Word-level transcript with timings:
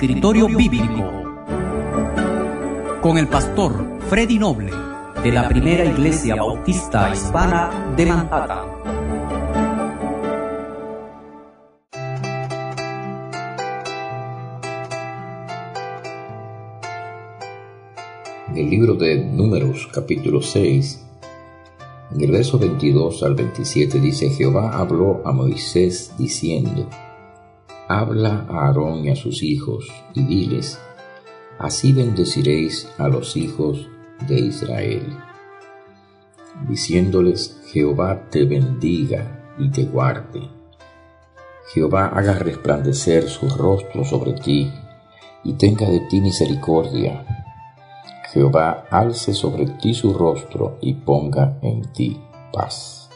Escritorio 0.00 0.46
Bíblico 0.46 1.10
con 3.02 3.18
el 3.18 3.28
pastor 3.28 4.00
Freddy 4.08 4.38
Noble 4.38 4.72
de 5.22 5.30
la 5.30 5.48
Primera 5.48 5.84
Iglesia 5.84 6.36
Bautista 6.36 7.12
Hispana 7.12 7.92
de 7.96 8.06
Manhattan. 8.06 8.68
El 18.54 18.70
libro 18.70 18.94
de 18.94 19.24
Números 19.24 19.88
capítulo 19.92 20.40
6, 20.40 21.09
en 22.12 22.20
el 22.22 22.30
verso 22.32 22.58
22 22.58 23.22
al 23.22 23.34
27 23.34 24.00
dice, 24.00 24.30
Jehová 24.30 24.76
habló 24.76 25.22
a 25.24 25.32
Moisés 25.32 26.12
diciendo, 26.18 26.88
Habla 27.88 28.46
a 28.48 28.66
Aarón 28.66 29.04
y 29.04 29.10
a 29.10 29.16
sus 29.16 29.42
hijos, 29.42 29.88
y 30.14 30.24
diles, 30.24 30.78
Así 31.58 31.92
bendeciréis 31.92 32.88
a 32.98 33.08
los 33.08 33.36
hijos 33.36 33.88
de 34.28 34.40
Israel, 34.40 35.02
diciéndoles, 36.68 37.60
Jehová 37.66 38.28
te 38.30 38.44
bendiga 38.44 39.54
y 39.58 39.70
te 39.70 39.84
guarde. 39.84 40.48
Jehová 41.72 42.06
haga 42.06 42.34
resplandecer 42.34 43.28
su 43.28 43.48
rostro 43.48 44.04
sobre 44.04 44.32
ti, 44.32 44.72
y 45.44 45.54
tenga 45.54 45.88
de 45.88 46.00
ti 46.00 46.20
misericordia. 46.20 47.49
Jehová 48.32 48.84
alce 48.90 49.34
sobre 49.34 49.66
ti 49.66 49.92
su 49.92 50.14
rostro 50.14 50.78
y 50.80 50.94
ponga 50.94 51.58
en 51.62 51.82
ti 51.92 52.20
paz 52.52 53.10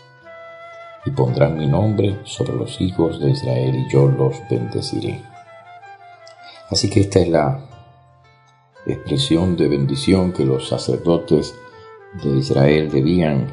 y 1.06 1.10
pondrán 1.10 1.56
mi 1.56 1.66
nombre 1.66 2.20
sobre 2.24 2.54
los 2.54 2.80
hijos 2.80 3.20
de 3.20 3.30
Israel 3.30 3.74
y 3.76 3.92
yo 3.92 4.08
los 4.08 4.36
bendeciré. 4.50 5.20
Así 6.70 6.88
que 6.88 7.00
esta 7.00 7.20
es 7.20 7.28
la 7.28 7.60
expresión 8.86 9.56
de 9.56 9.68
bendición 9.68 10.32
que 10.32 10.44
los 10.44 10.68
sacerdotes 10.68 11.54
de 12.22 12.38
Israel 12.38 12.90
debían 12.90 13.46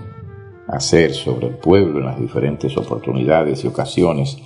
hacer 0.68 1.14
sobre 1.14 1.48
el 1.48 1.56
pueblo 1.56 2.00
en 2.00 2.06
las 2.06 2.20
diferentes 2.20 2.76
oportunidades 2.78 3.64
y 3.64 3.68
ocasiones 3.68 4.38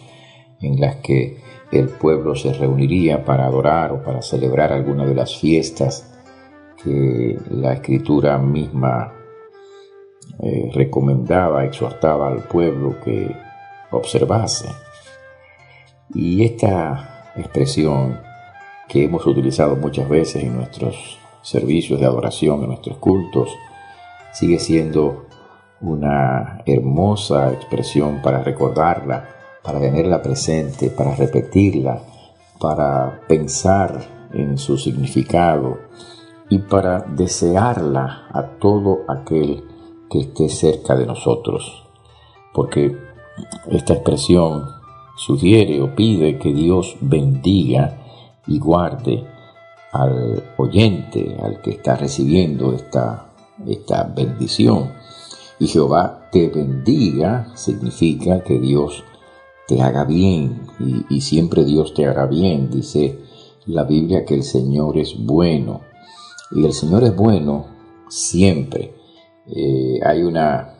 en 0.61 0.79
las 0.79 0.97
que 0.97 1.37
el 1.71 1.89
pueblo 1.89 2.35
se 2.35 2.53
reuniría 2.53 3.23
para 3.23 3.45
adorar 3.45 3.91
o 3.91 4.03
para 4.03 4.21
celebrar 4.21 4.73
alguna 4.73 5.05
de 5.05 5.15
las 5.15 5.35
fiestas 5.37 6.14
que 6.85 7.39
la 7.49 7.73
escritura 7.73 8.37
misma 8.37 9.11
eh, 10.39 10.69
recomendaba, 10.73 11.65
exhortaba 11.65 12.27
al 12.27 12.43
pueblo 12.43 12.99
que 13.03 13.35
observase. 13.91 14.69
Y 16.13 16.45
esta 16.45 17.31
expresión 17.35 18.19
que 18.87 19.05
hemos 19.05 19.25
utilizado 19.25 19.75
muchas 19.75 20.07
veces 20.07 20.43
en 20.43 20.55
nuestros 20.55 21.19
servicios 21.41 21.99
de 21.99 22.05
adoración, 22.05 22.61
en 22.61 22.67
nuestros 22.67 22.97
cultos, 22.97 23.49
sigue 24.31 24.59
siendo 24.59 25.25
una 25.81 26.61
hermosa 26.65 27.51
expresión 27.51 28.21
para 28.21 28.43
recordarla, 28.43 29.29
para 29.63 29.79
tenerla 29.79 30.21
presente, 30.21 30.89
para 30.91 31.15
repetirla, 31.15 31.99
para 32.59 33.21
pensar 33.27 33.99
en 34.33 34.57
su 34.57 34.77
significado 34.77 35.79
y 36.49 36.59
para 36.59 36.99
desearla 36.99 38.27
a 38.31 38.57
todo 38.59 38.99
aquel 39.07 39.63
que 40.09 40.19
esté 40.19 40.49
cerca 40.49 40.95
de 40.95 41.05
nosotros, 41.05 41.83
porque 42.53 42.95
esta 43.69 43.93
expresión 43.93 44.65
sugiere 45.17 45.81
o 45.81 45.95
pide 45.95 46.37
que 46.37 46.53
Dios 46.53 46.97
bendiga 47.01 47.97
y 48.47 48.59
guarde 48.59 49.25
al 49.91 50.43
oyente, 50.57 51.37
al 51.41 51.61
que 51.61 51.71
está 51.71 51.95
recibiendo 51.95 52.73
esta, 52.73 53.33
esta 53.65 54.03
bendición. 54.03 54.91
Y 55.57 55.67
Jehová 55.67 56.29
te 56.31 56.49
bendiga 56.49 57.47
significa 57.55 58.43
que 58.43 58.59
Dios 58.59 59.03
te 59.67 59.81
haga 59.81 60.03
bien 60.03 60.67
y, 60.79 61.05
y, 61.09 61.21
siempre 61.21 61.63
Dios 61.63 61.93
te 61.93 62.05
hará 62.05 62.27
bien. 62.27 62.69
Dice 62.69 63.19
la 63.65 63.83
Biblia 63.83 64.25
que 64.25 64.35
el 64.35 64.43
Señor 64.43 64.97
es 64.97 65.15
bueno 65.17 65.81
el 66.51 66.73
Señor 66.73 67.03
es 67.03 67.15
bueno 67.15 67.65
siempre. 68.09 68.93
Eh, 69.47 69.99
hay 70.03 70.23
una 70.23 70.75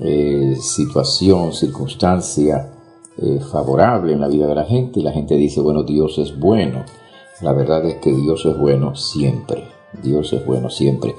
eh, 0.00 0.56
situación, 0.60 1.52
circunstancia 1.52 2.72
eh, 3.18 3.40
favorable 3.40 4.12
en 4.12 4.20
la 4.20 4.28
vida 4.28 4.46
de 4.46 4.54
la 4.54 4.64
gente 4.64 5.00
y 5.00 5.02
la 5.02 5.12
gente 5.12 5.36
dice, 5.36 5.60
bueno, 5.60 5.82
Dios 5.82 6.18
es 6.18 6.38
bueno. 6.38 6.84
La 7.40 7.52
verdad 7.52 7.84
es 7.84 7.96
que 7.96 8.12
Dios 8.12 8.44
es 8.46 8.56
bueno 8.58 8.94
siempre. 8.94 9.64
Dios 10.02 10.32
es 10.32 10.44
bueno 10.46 10.70
siempre. 10.70 11.14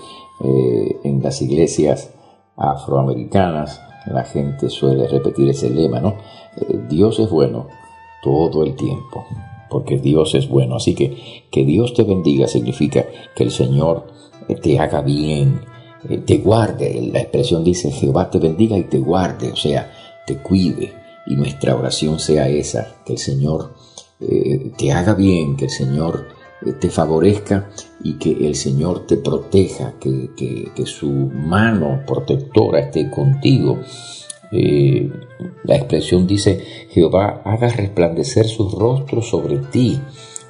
en 1.04 1.22
las 1.22 1.42
iglesias 1.42 2.12
afroamericanas 2.58 3.80
la 4.08 4.24
gente 4.24 4.70
suele 4.70 5.08
repetir 5.08 5.50
ese 5.50 5.70
lema, 5.70 6.00
¿no? 6.00 6.16
Dios 6.90 7.20
es 7.20 7.30
bueno 7.30 7.68
todo 8.24 8.64
el 8.64 8.76
tiempo, 8.76 9.26
porque 9.74 9.98
Dios 9.98 10.36
es 10.36 10.48
bueno. 10.48 10.78
Así 10.78 10.96
que 10.96 11.44
que 11.52 11.66
Dios 11.66 11.94
te 11.94 12.04
bendiga 12.04 12.48
significa 12.48 13.06
que 13.36 13.44
el 13.44 13.52
Señor 13.52 14.08
te 14.62 14.80
haga 14.80 15.02
bien, 15.02 15.62
eh, 16.10 16.20
te 16.20 16.38
guarde. 16.38 17.10
La 17.12 17.20
expresión 17.20 17.64
dice, 17.64 17.92
Jehová 17.92 18.30
te 18.30 18.40
bendiga 18.40 18.78
y 18.78 18.84
te 18.84 19.00
guarde, 19.00 19.52
o 19.52 19.56
sea, 19.56 19.92
te 20.26 20.38
cuide. 20.38 20.94
Y 21.26 21.36
nuestra 21.36 21.76
oración 21.76 22.20
sea 22.20 22.50
esa, 22.50 22.98
que 23.06 23.14
el 23.14 23.20
Señor 23.20 23.74
eh, 24.20 24.72
te 24.78 24.92
haga 24.92 25.14
bien, 25.14 25.56
que 25.56 25.66
el 25.66 25.72
Señor 25.72 26.28
eh, 26.66 26.74
te 26.74 26.90
favorezca 26.90 27.70
y 28.04 28.14
que 28.14 28.32
el 28.46 28.56
Señor 28.56 29.06
te 29.08 29.18
proteja, 29.18 29.94
que, 30.00 30.72
su 30.86 31.10
mano 31.10 32.02
protectora 32.06 32.80
esté 32.80 33.10
contigo. 33.10 33.80
La 34.54 35.76
expresión 35.76 36.28
dice, 36.28 36.60
Jehová 36.90 37.42
haga 37.44 37.70
resplandecer 37.70 38.48
su 38.48 38.70
rostro 38.70 39.22
sobre 39.22 39.58
ti 39.58 40.00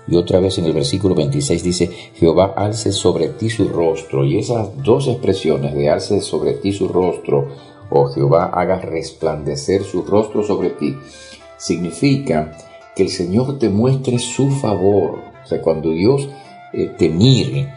y 0.08 0.16
otra 0.16 0.40
vez 0.40 0.58
en 0.58 0.66
el 0.66 0.74
versículo 0.74 1.16
26 1.16 1.64
dice, 1.64 1.90
Jehová 2.16 2.54
alce 2.58 2.92
sobre 2.92 3.30
ti 3.30 3.50
su 3.50 3.70
rostro. 3.70 4.26
Y 4.26 4.38
esas 4.38 4.84
dos 4.84 5.08
expresiones 5.08 5.74
de 5.76 5.90
alce 5.90 6.22
sobre 6.22 6.54
ti 6.54 6.74
su 6.74 6.88
rostro 6.88 7.48
o 7.90 8.06
Jehová 8.08 8.46
haga 8.46 8.80
resplandecer 8.80 9.84
su 9.84 10.02
rostro 10.04 10.44
sobre 10.44 10.72
ti, 10.72 10.96
significa 11.58 12.58
que 12.96 13.04
el 13.04 13.10
Señor 13.10 13.60
te 13.60 13.70
muestre 13.70 14.20
su 14.20 14.50
favor. 14.50 15.20
O 15.44 15.48
sea, 15.48 15.62
cuando 15.62 15.92
Dios 15.92 16.28
eh, 16.74 16.92
te 16.98 17.10
mire, 17.10 17.74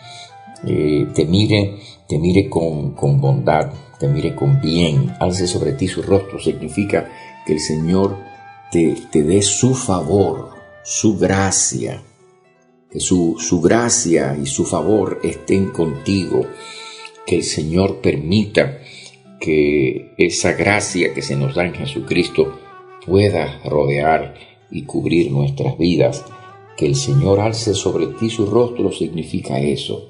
eh, 0.66 1.06
te 1.14 1.26
mire, 1.26 1.76
te 2.08 2.18
mire 2.18 2.48
con, 2.48 2.92
con 2.92 3.20
bondad, 3.20 3.70
te 3.98 4.08
mire 4.08 4.34
con 4.34 4.60
bien, 4.60 5.14
alce 5.20 5.46
sobre 5.46 5.72
ti 5.72 5.88
su 5.88 6.02
rostro, 6.02 6.38
significa 6.38 7.10
que 7.46 7.54
el 7.54 7.60
Señor 7.60 8.18
te, 8.70 8.96
dé 9.12 9.42
su 9.42 9.74
favor, 9.74 10.50
su 10.84 11.16
gracia, 11.16 12.02
que 12.90 13.00
su, 13.00 13.36
su 13.38 13.60
gracia 13.60 14.36
y 14.40 14.46
su 14.46 14.64
favor 14.64 15.20
estén 15.22 15.70
contigo, 15.70 16.46
que 17.26 17.36
el 17.36 17.42
Señor 17.42 18.00
permita 18.00 18.78
que 19.40 20.14
esa 20.18 20.52
gracia 20.52 21.12
que 21.14 21.22
se 21.22 21.36
nos 21.36 21.54
da 21.54 21.64
en 21.64 21.74
Jesucristo 21.74 22.58
pueda 23.06 23.60
rodear 23.64 24.34
y 24.70 24.82
cubrir 24.82 25.30
nuestras 25.30 25.78
vidas. 25.78 26.24
Que 26.76 26.86
el 26.86 26.94
Señor 26.94 27.40
alce 27.40 27.74
sobre 27.74 28.06
ti 28.06 28.28
su 28.28 28.46
rostro 28.46 28.92
significa 28.92 29.58
eso, 29.58 30.08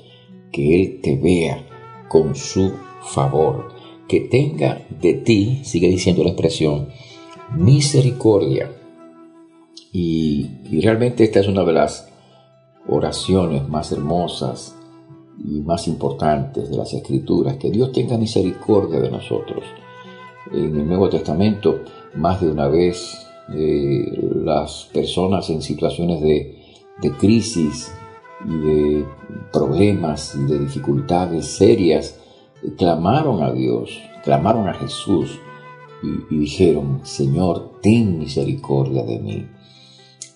que 0.50 0.74
Él 0.74 1.00
te 1.00 1.16
vea 1.16 1.64
con 2.08 2.34
su 2.34 2.72
favor, 3.02 3.75
que 4.08 4.20
tenga 4.20 4.86
de 5.00 5.14
ti, 5.14 5.60
sigue 5.64 5.88
diciendo 5.88 6.22
la 6.22 6.30
expresión, 6.30 6.88
misericordia. 7.54 8.70
Y, 9.92 10.50
realmente 10.80 11.24
esta 11.24 11.40
es 11.40 11.48
una 11.48 11.64
de 11.64 11.72
las 11.72 12.08
oraciones 12.88 13.68
más 13.68 13.90
hermosas 13.92 14.76
y 15.44 15.60
más 15.60 15.88
importantes 15.88 16.70
de 16.70 16.76
las 16.76 16.92
Escrituras, 16.92 17.56
que 17.56 17.70
Dios 17.70 17.92
tenga 17.92 18.16
misericordia 18.16 19.00
de 19.00 19.10
nosotros. 19.10 19.64
En 20.52 20.76
el 20.76 20.86
Nuevo 20.86 21.08
Testamento, 21.08 21.80
más 22.14 22.40
de 22.40 22.50
una 22.50 22.68
vez, 22.68 23.26
eh, 23.54 24.04
las 24.44 24.88
personas 24.92 25.50
en 25.50 25.62
situaciones 25.62 26.20
de, 26.20 26.52
crisis 27.20 27.92
y 28.44 28.56
de 28.56 29.04
problemas 29.52 30.34
y 30.34 30.44
de 30.50 30.58
dificultades 30.58 31.46
serias 31.46 32.18
clamaron 32.76 33.42
a 33.42 33.52
Dios, 33.52 34.00
clamaron 34.24 34.68
a 34.68 34.74
Jesús 34.74 35.38
y, 36.02 36.34
y 36.34 36.38
dijeron, 36.38 37.00
Señor, 37.04 37.78
ten 37.82 38.18
misericordia 38.18 39.04
de 39.04 39.18
mí. 39.18 39.46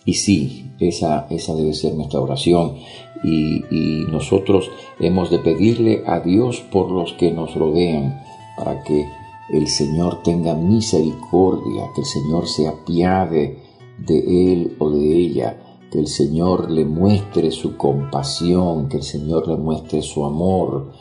Y 0.04 0.14
sí, 0.14 0.70
esa, 0.80 1.26
esa 1.30 1.54
debe 1.54 1.74
ser 1.74 1.94
nuestra 1.94 2.20
oración. 2.20 2.76
Y, 3.22 3.60
nosotros 4.10 4.70
hemos 4.98 5.30
de 5.30 5.38
pedirle 5.38 6.02
a 6.06 6.20
Dios 6.20 6.60
por 6.72 6.90
los 6.90 7.12
que 7.12 7.30
nos 7.30 7.54
rodean, 7.54 8.22
para 8.56 8.82
que 8.82 9.06
el 9.52 9.68
Señor 9.68 10.22
tenga 10.22 10.54
misericordia, 10.54 11.84
que 11.94 12.00
el 12.00 12.06
Señor 12.06 12.48
se 12.48 12.66
apiade 12.66 13.58
de 13.98 14.52
él 14.52 14.76
o 14.78 14.90
de 14.90 15.16
ella, 15.16 15.62
que 15.92 16.00
el 16.00 16.08
Señor 16.08 16.70
le 16.70 16.84
muestre 16.84 17.50
su 17.50 17.76
compasión, 17.76 18.88
que 18.88 18.96
el 18.96 19.02
Señor 19.04 19.46
le 19.48 19.56
muestre 19.56 20.02
su 20.02 20.24
amor, 20.24 20.92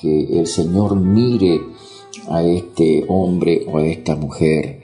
que 0.00 0.38
el 0.38 0.46
Señor 0.46 0.96
mire 0.96 1.60
a 2.30 2.42
este 2.42 3.04
hombre 3.08 3.64
o 3.66 3.78
a 3.78 3.86
esta 3.86 4.16
mujer 4.16 4.80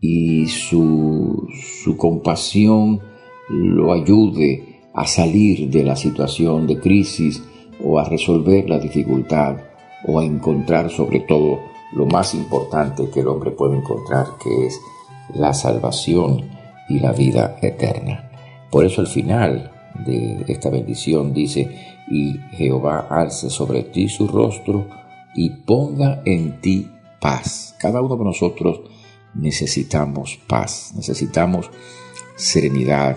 y 0.00 0.46
su, 0.48 1.48
su 1.82 1.96
compasión 1.96 3.00
lo 3.48 3.92
ayude 3.92 4.80
a 4.94 5.06
salir 5.06 5.70
de 5.70 5.84
la 5.84 5.96
situación 5.96 6.66
de 6.66 6.78
crisis 6.78 7.42
o 7.82 7.98
a 7.98 8.04
resolver 8.04 8.68
la 8.68 8.78
dificultad 8.78 9.56
o 10.06 10.18
a 10.18 10.24
encontrar 10.24 10.90
sobre 10.90 11.20
todo 11.20 11.60
lo 11.94 12.06
más 12.06 12.34
importante 12.34 13.08
que 13.10 13.20
el 13.20 13.28
hombre 13.28 13.50
puede 13.50 13.76
encontrar 13.76 14.26
que 14.42 14.66
es 14.66 14.80
la 15.34 15.52
salvación 15.54 16.50
y 16.88 16.98
la 16.98 17.12
vida 17.12 17.56
eterna. 17.62 18.30
Por 18.70 18.84
eso 18.84 19.00
el 19.00 19.06
final 19.06 19.71
de 20.04 20.44
esta 20.48 20.70
bendición 20.70 21.32
dice, 21.32 21.96
y 22.10 22.38
Jehová 22.52 23.06
alce 23.10 23.50
sobre 23.50 23.84
ti 23.84 24.08
su 24.08 24.26
rostro 24.26 24.88
y 25.34 25.50
ponga 25.50 26.22
en 26.24 26.60
ti 26.60 26.88
paz. 27.20 27.74
Cada 27.78 28.00
uno 28.00 28.16
de 28.16 28.24
nosotros 28.24 28.80
necesitamos 29.34 30.38
paz, 30.46 30.92
necesitamos 30.94 31.70
serenidad, 32.36 33.16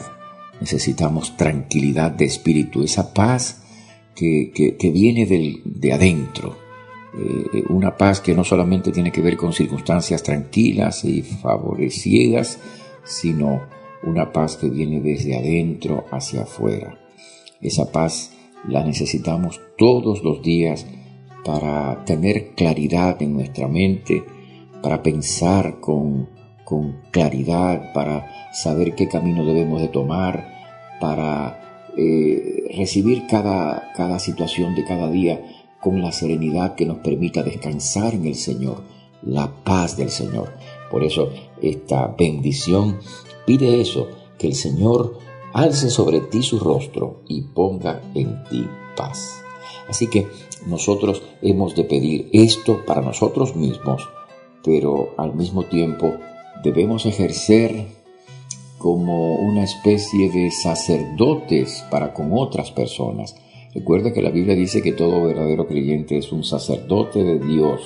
necesitamos 0.60 1.36
tranquilidad 1.36 2.12
de 2.12 2.26
espíritu, 2.26 2.84
esa 2.84 3.14
paz 3.14 3.62
que, 4.16 4.92
viene 4.94 5.26
de 5.66 5.94
adentro, 5.94 6.58
eh, 7.18 7.64
una 7.70 7.98
paz 7.98 8.22
que 8.22 8.34
no 8.34 8.44
solamente 8.44 8.92
tiene 8.92 9.12
que 9.12 9.22
ver 9.22 9.36
con 9.36 9.52
circunstancias 9.52 10.24
tranquilas 10.24 11.04
y 11.04 11.22
favorecidas, 11.22 12.60
sino 13.04 13.62
una 14.06 14.32
paz 14.32 14.58
que 14.58 14.70
viene 14.70 15.02
desde 15.02 15.36
adentro 15.36 16.06
hacia 16.12 16.44
afuera. 16.44 17.00
Esa 17.62 17.92
paz 17.92 18.32
la 18.68 18.84
necesitamos 18.84 19.60
todos 19.78 20.24
los 20.24 20.42
días 20.42 20.86
para 21.44 22.04
tener 22.06 22.56
claridad 22.56 23.22
en 23.22 23.34
nuestra 23.34 23.68
mente, 23.68 24.24
para 24.82 25.04
pensar 25.04 25.80
con, 25.80 26.30
claridad, 27.12 27.94
para 27.94 28.52
saber 28.52 28.96
qué 28.96 29.08
camino 29.08 29.46
debemos 29.46 29.82
de 29.82 29.88
tomar, 29.88 30.48
para 31.00 31.90
eh, 31.96 32.68
recibir 32.76 33.28
cada, 33.28 33.92
cada 33.96 34.18
situación 34.18 34.74
de 34.74 34.84
cada 34.84 35.10
día 35.12 35.44
con 35.80 36.02
la 36.02 36.12
serenidad 36.12 36.74
que 36.74 36.88
nos 36.88 36.98
permita 36.98 37.44
descansar 37.44 38.16
en 38.16 38.26
el 38.26 38.34
Señor, 38.34 38.84
la 39.22 39.52
paz 39.64 39.96
del 39.96 40.10
Señor. 40.10 40.52
Por 40.90 41.04
eso 41.04 41.30
esta 41.62 42.08
bendición 42.08 42.98
pide 43.46 43.82
eso, 43.82 44.08
que 44.38 44.48
el 44.48 44.56
Señor 44.56 45.20
alce 45.54 45.90
sobre 45.90 46.20
ti 46.20 46.44
su 46.44 46.60
rostro 46.60 47.22
y 47.28 47.42
ponga 47.42 48.02
en 48.14 48.44
ti 48.46 48.68
paz. 48.98 49.42
Así 49.88 50.08
que 50.08 50.28
nosotros 50.68 51.22
hemos 51.42 51.76
de 51.76 51.84
pedir 51.84 52.30
esto 52.34 52.84
para 52.86 53.02
nosotros 53.02 53.56
mismos, 53.56 54.08
pero 54.64 55.14
al 55.18 55.36
mismo 55.36 55.64
tiempo 55.64 56.14
debemos 56.64 57.06
ejercer 57.06 57.88
como 58.78 59.36
una 59.36 59.64
especie 59.64 60.30
de 60.30 60.52
sacerdotes 60.52 61.86
para 61.90 62.14
con 62.14 62.32
otras 62.34 62.72
personas. 62.72 63.36
Recuerda 63.74 64.14
que 64.14 64.22
la 64.22 64.32
Biblia 64.32 64.56
dice 64.56 64.82
que 64.82 64.92
todo 64.92 65.24
verdadero 65.24 65.68
creyente 65.68 66.18
es 66.18 66.32
un 66.32 66.44
sacerdote 66.44 67.24
de 67.24 67.40
Dios, 67.40 67.82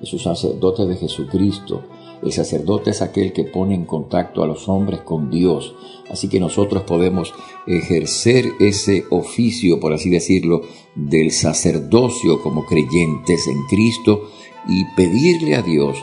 es 0.00 0.12
un 0.12 0.18
sacerdote 0.18 0.86
de 0.86 0.96
Jesucristo. 0.96 1.82
El 2.22 2.32
sacerdote 2.32 2.90
es 2.90 3.00
aquel 3.00 3.32
que 3.32 3.44
pone 3.44 3.74
en 3.74 3.84
contacto 3.84 4.42
a 4.42 4.46
los 4.46 4.68
hombres 4.68 5.00
con 5.00 5.30
Dios. 5.30 5.74
Así 6.10 6.28
que 6.28 6.40
nosotros 6.40 6.82
podemos 6.82 7.32
ejercer 7.66 8.46
ese 8.58 9.04
oficio, 9.10 9.78
por 9.78 9.92
así 9.92 10.10
decirlo, 10.10 10.62
del 10.94 11.30
sacerdocio 11.30 12.42
como 12.42 12.64
creyentes 12.66 13.46
en 13.46 13.62
Cristo 13.66 14.30
y 14.68 14.84
pedirle 14.96 15.54
a 15.54 15.62
Dios 15.62 15.98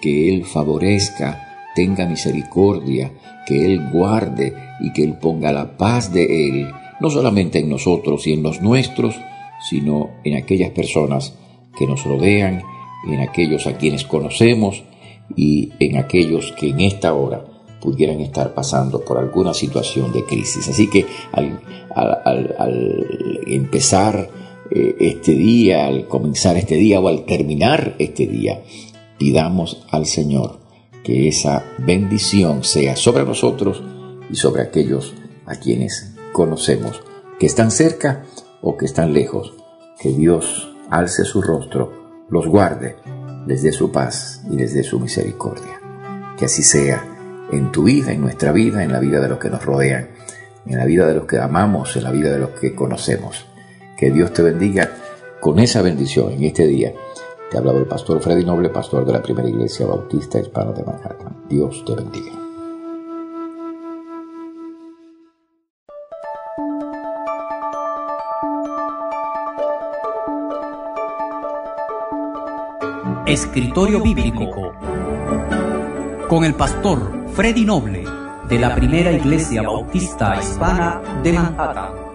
que 0.00 0.32
Él 0.32 0.44
favorezca, 0.44 1.68
tenga 1.74 2.06
misericordia, 2.06 3.12
que 3.46 3.66
Él 3.66 3.90
guarde 3.92 4.54
y 4.80 4.92
que 4.92 5.04
Él 5.04 5.18
ponga 5.18 5.52
la 5.52 5.76
paz 5.76 6.12
de 6.12 6.48
Él, 6.48 6.70
no 7.00 7.10
solamente 7.10 7.58
en 7.58 7.68
nosotros 7.68 8.26
y 8.26 8.32
en 8.32 8.42
los 8.42 8.62
nuestros, 8.62 9.14
sino 9.68 10.10
en 10.24 10.36
aquellas 10.36 10.70
personas 10.70 11.34
que 11.78 11.86
nos 11.86 12.04
rodean, 12.04 12.62
en 13.06 13.20
aquellos 13.20 13.66
a 13.66 13.76
quienes 13.76 14.04
conocemos 14.04 14.84
y 15.36 15.72
en 15.78 15.96
aquellos 15.96 16.52
que 16.52 16.68
en 16.68 16.80
esta 16.80 17.14
hora 17.14 17.44
pudieran 17.80 18.20
estar 18.20 18.54
pasando 18.54 19.04
por 19.04 19.18
alguna 19.18 19.54
situación 19.54 20.12
de 20.12 20.24
crisis. 20.24 20.68
Así 20.68 20.88
que 20.88 21.06
al, 21.32 21.60
empezar 23.46 24.30
eh, 24.70 24.96
este 25.00 25.32
día, 25.32 25.86
al 25.86 26.06
comenzar 26.06 26.56
este 26.56 26.76
día 26.76 27.00
o 27.00 27.08
al 27.08 27.24
terminar 27.24 27.96
este 27.98 28.26
día, 28.26 28.62
pidamos 29.18 29.86
al 29.90 30.06
Señor 30.06 30.60
que 31.02 31.28
esa 31.28 31.64
bendición 31.78 32.62
sea 32.62 32.96
sobre 32.96 33.24
nosotros 33.24 33.82
y 34.30 34.36
sobre 34.36 34.62
aquellos 34.62 35.14
a 35.46 35.56
quienes 35.56 36.14
conocemos, 36.32 37.02
que 37.38 37.46
están 37.46 37.70
cerca 37.70 38.26
o 38.60 38.76
que 38.76 38.84
están 38.84 39.12
lejos. 39.12 39.54
Que 40.00 40.12
Dios 40.12 40.70
alce 40.90 41.24
su 41.24 41.42
rostro, 41.42 41.92
los 42.30 42.46
guarde 42.46 42.96
desde 43.50 43.72
su 43.72 43.90
paz 43.90 44.42
y 44.48 44.56
desde 44.56 44.84
su 44.84 45.00
misericordia. 45.00 45.80
Que 46.38 46.44
así 46.44 46.62
sea 46.62 47.04
en 47.50 47.72
tu 47.72 47.82
vida, 47.82 48.12
en 48.12 48.20
nuestra 48.20 48.52
vida, 48.52 48.84
en 48.84 48.92
la 48.92 49.00
vida 49.00 49.18
de 49.18 49.28
los 49.28 49.40
que 49.40 49.50
nos 49.50 49.64
rodean, 49.64 50.10
en 50.66 50.78
la 50.78 50.84
vida 50.84 51.04
de 51.04 51.14
los 51.14 51.24
que 51.24 51.40
amamos, 51.40 51.96
en 51.96 52.04
la 52.04 52.12
vida 52.12 52.30
de 52.30 52.38
los 52.38 52.50
que 52.50 52.76
conocemos. 52.76 53.46
Que 53.98 54.12
Dios 54.12 54.32
te 54.32 54.42
bendiga 54.42 54.92
con 55.40 55.58
esa 55.58 55.82
bendición 55.82 56.30
en 56.30 56.44
este 56.44 56.64
día. 56.68 56.92
Te 57.50 57.56
ha 57.56 57.60
hablado 57.60 57.78
el 57.78 57.86
pastor 57.86 58.22
Freddy 58.22 58.44
Noble, 58.44 58.68
pastor 58.68 59.04
de 59.04 59.14
la 59.14 59.22
primera 59.22 59.48
iglesia 59.48 59.84
bautista 59.84 60.38
hispana 60.38 60.70
de 60.70 60.84
Manhattan. 60.84 61.48
Dios 61.48 61.84
te 61.84 61.96
bendiga. 61.96 62.49
Escritorio 73.30 74.02
Bíblico 74.02 74.72
con 76.28 76.42
el 76.42 76.52
pastor 76.54 77.28
Freddy 77.32 77.64
Noble 77.64 78.04
de 78.48 78.58
la 78.58 78.74
Primera 78.74 79.12
Iglesia 79.12 79.62
Bautista 79.62 80.36
Hispana 80.36 81.00
de 81.22 81.34
Manhattan. 81.34 82.09